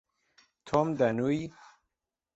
[0.65, 1.39] تۆم، دەنووی؟